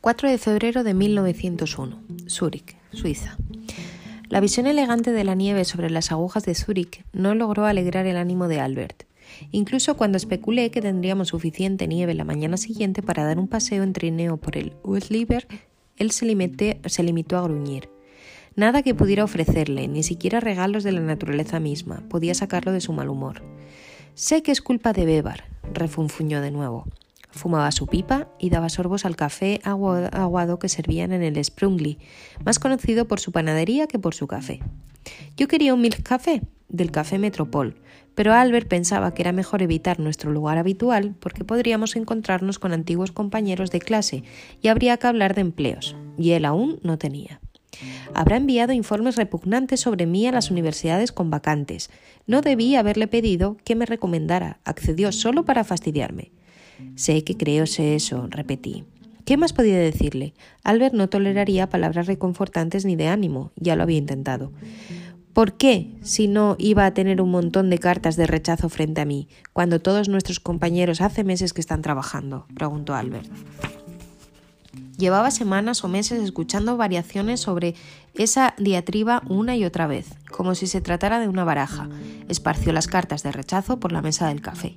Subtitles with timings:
[0.00, 3.36] 4 de febrero de 1901, Zúrich, Suiza.
[4.30, 8.16] La visión elegante de la nieve sobre las agujas de Zúrich no logró alegrar el
[8.16, 9.02] ánimo de Albert.
[9.50, 13.92] Incluso cuando especulé que tendríamos suficiente nieve la mañana siguiente para dar un paseo en
[13.92, 15.46] trineo por el Uthliber,
[15.98, 17.90] él se, se limitó a gruñir.
[18.56, 22.94] Nada que pudiera ofrecerle, ni siquiera regalos de la naturaleza misma, podía sacarlo de su
[22.94, 23.42] mal humor.
[24.14, 26.86] Sé que es culpa de Bebar, refunfuñó de nuevo.
[27.32, 31.98] Fumaba su pipa y daba sorbos al café aguado que servían en el Sprungli,
[32.44, 34.60] más conocido por su panadería que por su café.
[35.36, 37.76] Yo quería un milk café, del café Metropol,
[38.14, 43.12] pero Albert pensaba que era mejor evitar nuestro lugar habitual porque podríamos encontrarnos con antiguos
[43.12, 44.24] compañeros de clase
[44.60, 47.40] y habría que hablar de empleos, y él aún no tenía.
[48.14, 51.90] Habrá enviado informes repugnantes sobre mí a las universidades con vacantes.
[52.26, 54.60] No debí haberle pedido que me recomendara.
[54.64, 56.32] Accedió solo para fastidiarme.
[56.94, 58.84] Sé que creo sé eso, repetí.
[59.24, 60.34] ¿Qué más podía decirle?
[60.64, 64.52] Albert no toleraría palabras reconfortantes ni de ánimo, ya lo había intentado.
[65.32, 69.04] ¿Por qué, si no iba a tener un montón de cartas de rechazo frente a
[69.04, 72.46] mí, cuando todos nuestros compañeros hace meses que están trabajando?
[72.54, 73.30] preguntó Albert.
[75.00, 77.74] Llevaba semanas o meses escuchando variaciones sobre
[78.12, 81.88] esa diatriba una y otra vez, como si se tratara de una baraja.
[82.28, 84.76] Esparció las cartas de rechazo por la mesa del café.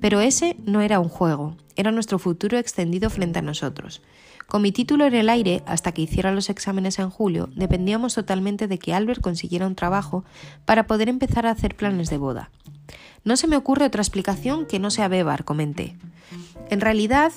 [0.00, 4.02] Pero ese no era un juego, era nuestro futuro extendido frente a nosotros.
[4.46, 8.68] Con mi título en el aire, hasta que hiciera los exámenes en julio, dependíamos totalmente
[8.68, 10.24] de que Albert consiguiera un trabajo
[10.64, 12.50] para poder empezar a hacer planes de boda.
[13.24, 15.96] No se me ocurre otra explicación que no sea Bebar, comenté.
[16.70, 17.32] En realidad,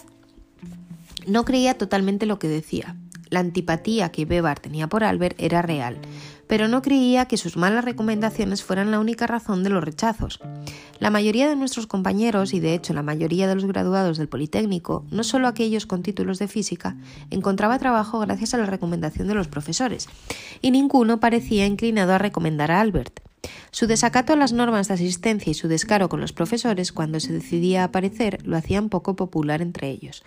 [1.27, 2.95] no creía totalmente lo que decía.
[3.29, 5.99] La antipatía que Bebar tenía por Albert era real,
[6.47, 10.39] pero no creía que sus malas recomendaciones fueran la única razón de los rechazos.
[10.97, 15.05] La mayoría de nuestros compañeros, y de hecho la mayoría de los graduados del Politécnico,
[15.11, 16.97] no solo aquellos con títulos de física,
[17.29, 20.09] encontraba trabajo gracias a la recomendación de los profesores,
[20.63, 23.28] y ninguno parecía inclinado a recomendar a Albert.
[23.71, 27.33] Su desacato a las normas de asistencia y su descaro con los profesores cuando se
[27.33, 30.23] decidía a aparecer lo hacían poco popular entre ellos.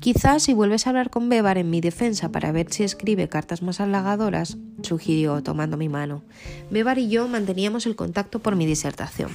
[0.00, 3.62] Quizás si vuelves a hablar con Bebar en mi defensa para ver si escribe cartas
[3.62, 6.22] más halagadoras, sugirió tomando mi mano.
[6.70, 9.30] Bebar y yo manteníamos el contacto por mi disertación.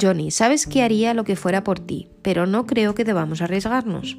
[0.00, 4.18] Johnny, sabes que haría lo que fuera por ti, pero no creo que debamos arriesgarnos.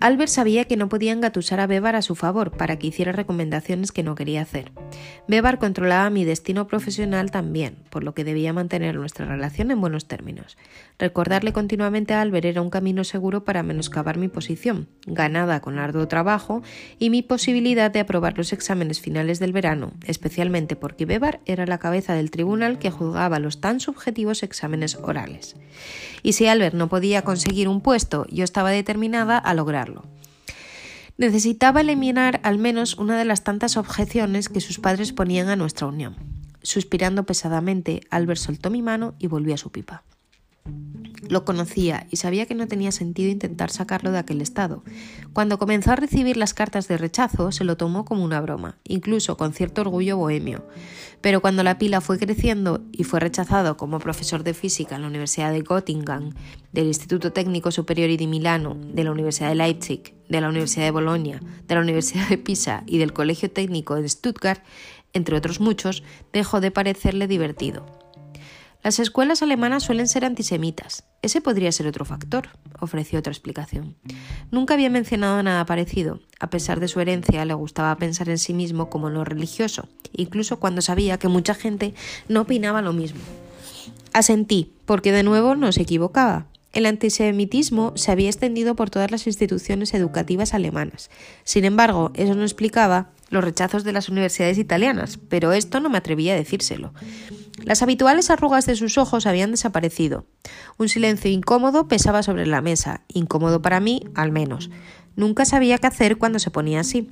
[0.00, 3.90] Albert sabía que no podía engatusar a Bebar a su favor para que hiciera recomendaciones
[3.90, 4.70] que no quería hacer.
[5.26, 10.06] Bebar controlaba mi destino profesional también, por lo que debía mantener nuestra relación en buenos
[10.06, 10.56] términos.
[10.98, 16.08] Recordarle continuamente a Albert era un camino seguro para menoscabar mi posición, ganada con arduo
[16.08, 16.62] trabajo,
[16.98, 21.78] y mi posibilidad de aprobar los exámenes finales del verano, especialmente porque Bebar era la
[21.78, 25.56] cabeza del tribunal que juzgaba los tan subjetivos exámenes orales.
[26.22, 30.04] Y si Albert no podía conseguir un puesto, yo estaba determinada a lograrlo.
[31.18, 35.88] Necesitaba eliminar al menos una de las tantas objeciones que sus padres ponían a nuestra
[35.88, 36.37] unión.
[36.62, 40.04] Suspirando pesadamente, Albert soltó mi mano y volvió a su pipa.
[41.28, 44.82] Lo conocía y sabía que no tenía sentido intentar sacarlo de aquel estado.
[45.32, 49.36] Cuando comenzó a recibir las cartas de rechazo, se lo tomó como una broma, incluso
[49.36, 50.66] con cierto orgullo bohemio.
[51.20, 55.08] Pero cuando la pila fue creciendo y fue rechazado como profesor de física en la
[55.08, 56.34] Universidad de Göttingen,
[56.72, 60.90] del Instituto Técnico Superiore di Milano, de la Universidad de Leipzig, de la Universidad de
[60.92, 64.62] Bolonia, de la Universidad de Pisa y del Colegio Técnico de Stuttgart,
[65.12, 66.02] entre otros muchos,
[66.32, 67.86] dejó de parecerle divertido.
[68.82, 71.07] Las escuelas alemanas suelen ser antisemitas.
[71.20, 72.48] Ese podría ser otro factor,
[72.78, 73.96] ofreció otra explicación.
[74.52, 76.20] Nunca había mencionado nada parecido.
[76.38, 80.60] A pesar de su herencia, le gustaba pensar en sí mismo como no religioso, incluso
[80.60, 81.92] cuando sabía que mucha gente
[82.28, 83.20] no opinaba lo mismo.
[84.12, 86.46] Asentí, porque de nuevo no se equivocaba.
[86.72, 91.10] El antisemitismo se había extendido por todas las instituciones educativas alemanas.
[91.42, 95.98] Sin embargo, eso no explicaba los rechazos de las universidades italianas, pero esto no me
[95.98, 96.92] atrevía a decírselo.
[97.64, 100.26] Las habituales arrugas de sus ojos habían desaparecido.
[100.76, 104.70] Un silencio incómodo pesaba sobre la mesa, incómodo para mí, al menos.
[105.16, 107.08] Nunca sabía qué hacer cuando se ponía así.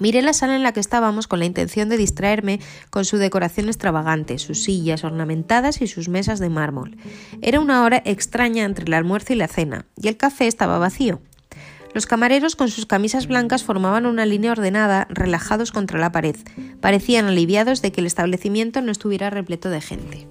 [0.00, 2.60] Miré la sala en la que estábamos con la intención de distraerme
[2.90, 6.96] con su decoración extravagante, sus sillas ornamentadas y sus mesas de mármol.
[7.42, 11.20] Era una hora extraña entre el almuerzo y la cena, y el café estaba vacío.
[11.94, 16.36] Los camareros con sus camisas blancas formaban una línea ordenada, relajados contra la pared.
[16.80, 20.26] Parecían aliviados de que el establecimiento no estuviera repleto de gente.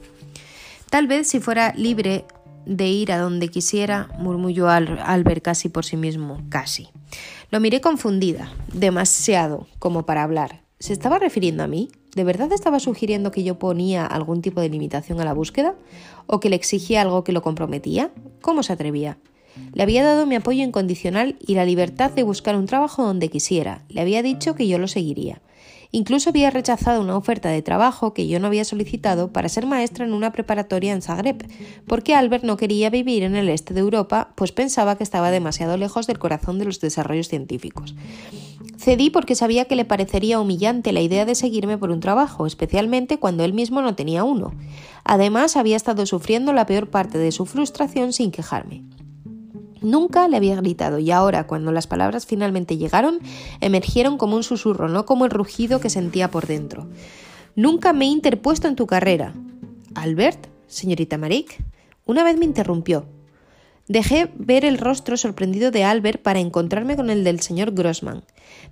[0.90, 2.26] Tal vez si fuera libre
[2.66, 6.90] de ir a donde quisiera, murmulló Albert casi por sí mismo, casi.
[7.50, 10.62] Lo miré confundida, demasiado como para hablar.
[10.80, 11.90] ¿Se estaba refiriendo a mí?
[12.16, 15.76] ¿De verdad estaba sugiriendo que yo ponía algún tipo de limitación a la búsqueda?
[16.28, 18.12] ¿O que le exigía algo que lo comprometía?
[18.42, 19.18] ¿Cómo se atrevía?
[19.74, 23.84] Le había dado mi apoyo incondicional y la libertad de buscar un trabajo donde quisiera.
[23.90, 25.42] Le había dicho que yo lo seguiría.
[25.92, 30.06] Incluso había rechazado una oferta de trabajo que yo no había solicitado para ser maestra
[30.06, 31.46] en una preparatoria en Zagreb,
[31.88, 35.78] porque Albert no quería vivir en el este de Europa, pues pensaba que estaba demasiado
[35.78, 37.96] lejos del corazón de los desarrollos científicos.
[38.78, 43.18] Cedí porque sabía que le parecería humillante la idea de seguirme por un trabajo, especialmente
[43.18, 44.54] cuando él mismo no tenía uno.
[45.04, 48.84] Además, había estado sufriendo la peor parte de su frustración sin quejarme.
[49.82, 53.20] Nunca le había gritado y ahora, cuando las palabras finalmente llegaron,
[53.62, 56.88] emergieron como un susurro, no como el rugido que sentía por dentro.
[57.56, 59.34] Nunca me he interpuesto en tu carrera.
[59.96, 61.64] Albert, señorita Marik,
[62.06, 63.06] una vez me interrumpió.
[63.88, 68.24] Dejé ver el rostro sorprendido de Albert para encontrarme con el del señor Grossman.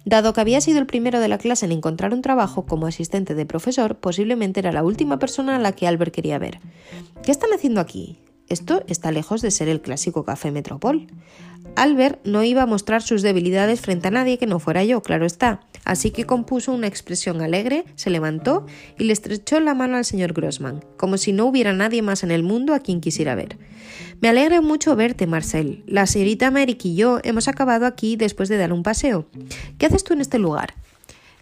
[0.04, 3.34] Dado que había sido el primero de la clase en encontrar un trabajo como asistente
[3.34, 6.60] de profesor, posiblemente era la última persona a la que Albert quería ver.
[7.24, 8.20] ¿Qué están haciendo aquí?
[8.50, 11.08] Esto está lejos de ser el clásico café Metropol.
[11.76, 15.26] Albert no iba a mostrar sus debilidades frente a nadie que no fuera yo, claro
[15.26, 18.66] está, así que compuso una expresión alegre, se levantó
[18.98, 22.32] y le estrechó la mano al señor Grossman, como si no hubiera nadie más en
[22.32, 23.58] el mundo a quien quisiera ver.
[24.22, 25.84] Me alegra mucho verte, Marcel.
[25.86, 29.28] La señorita Merrick y yo hemos acabado aquí después de dar un paseo.
[29.78, 30.76] ¿Qué haces tú en este lugar?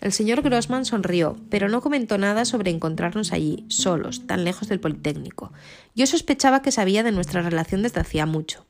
[0.03, 4.81] El señor Grossman sonrió, pero no comentó nada sobre encontrarnos allí, solos, tan lejos del
[4.81, 5.53] Politécnico.
[5.95, 8.65] Yo sospechaba que sabía de nuestra relación desde hacía mucho.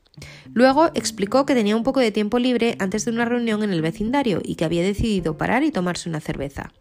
[0.52, 3.82] Luego explicó que tenía un poco de tiempo libre antes de una reunión en el
[3.82, 6.72] vecindario y que había decidido parar y tomarse una cerveza.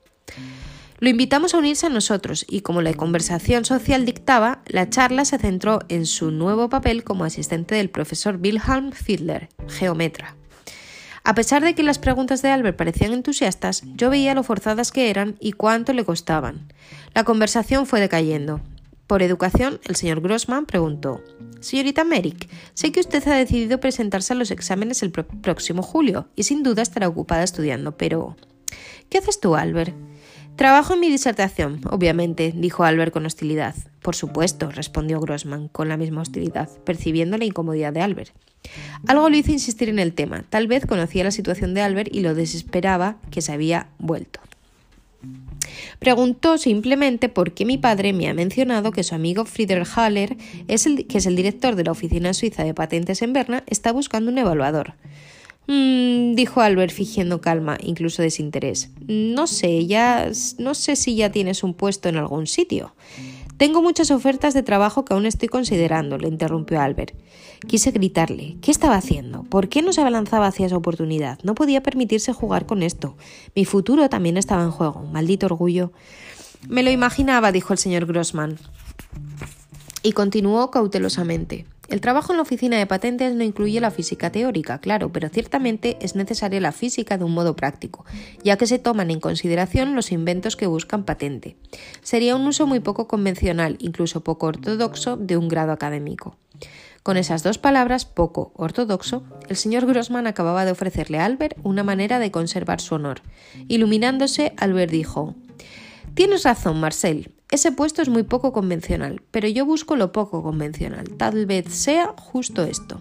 [1.00, 5.40] Lo invitamos a unirse a nosotros y como la conversación social dictaba, la charla se
[5.40, 10.36] centró en su nuevo papel como asistente del profesor Wilhelm Fiedler, geometra.
[11.26, 15.10] A pesar de que las preguntas de Albert parecían entusiastas, yo veía lo forzadas que
[15.10, 16.68] eran y cuánto le costaban.
[17.14, 18.60] La conversación fue decayendo.
[19.08, 21.22] Por educación, el señor Grossman preguntó
[21.62, 26.44] Señorita Merrick, sé que usted ha decidido presentarse a los exámenes el próximo julio y
[26.44, 28.36] sin duda estará ocupada estudiando, pero
[29.10, 29.96] ¿qué haces tú, Albert?
[30.58, 33.76] Trabajo en mi disertación, obviamente, dijo Albert con hostilidad.
[34.02, 38.34] Por supuesto, respondió Grossman con la misma hostilidad, percibiendo la incomodidad de Albert.
[39.08, 40.44] Algo lo hizo insistir en el tema.
[40.50, 44.40] Tal vez conocía la situación de Albert y lo desesperaba que se había vuelto.
[46.00, 51.18] Preguntó simplemente por qué mi padre me ha mencionado que su amigo Friedrich Haller, que
[51.18, 54.96] es el director de la Oficina Suiza de Patentes en Berna, está buscando un evaluador.
[55.68, 58.90] Mm, dijo Albert fingiendo calma, incluso desinterés.
[59.08, 62.94] No sé, ya no sé si ya tienes un puesto en algún sitio.
[63.58, 67.16] Tengo muchas ofertas de trabajo que aún estoy considerando, le interrumpió Albert.
[67.68, 68.58] Quise gritarle.
[68.62, 69.44] ¿Qué estaba haciendo?
[69.44, 71.40] ¿Por qué no se abalanzaba hacia esa oportunidad?
[71.44, 73.16] No podía permitirse jugar con esto.
[73.56, 75.04] Mi futuro también estaba en juego.
[75.12, 75.92] Maldito orgullo.
[76.68, 78.58] Me lo imaginaba, dijo el señor Grossman.
[80.02, 81.66] Y continuó cautelosamente.
[81.94, 86.00] El trabajo en la oficina de patentes no incluye la física teórica, claro, pero ciertamente
[86.02, 88.04] es necesaria la física de un modo práctico,
[88.44, 91.56] ya que se toman en consideración los inventos que buscan patente.
[92.02, 96.36] Sería un uso muy poco convencional, incluso poco ortodoxo, de un grado académico.
[97.04, 101.84] Con esas dos palabras, poco ortodoxo, el señor Grossman acababa de ofrecerle a Albert una
[101.84, 103.22] manera de conservar su honor.
[103.68, 105.36] Iluminándose, Albert dijo
[106.16, 107.30] Tienes razón, Marcel.
[107.54, 111.08] Ese puesto es muy poco convencional, pero yo busco lo poco convencional.
[111.18, 113.00] Tal vez sea justo esto.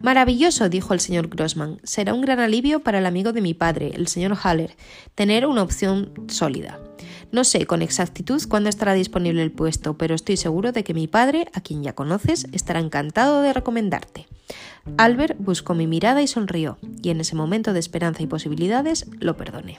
[0.00, 1.78] Maravilloso, dijo el señor Grossman.
[1.82, 4.78] Será un gran alivio para el amigo de mi padre, el señor Haller,
[5.14, 6.80] tener una opción sólida.
[7.32, 11.06] No sé con exactitud cuándo estará disponible el puesto, pero estoy seguro de que mi
[11.06, 14.26] padre, a quien ya conoces, estará encantado de recomendarte.
[14.96, 19.36] Albert buscó mi mirada y sonrió, y en ese momento de esperanza y posibilidades lo
[19.36, 19.76] perdoné.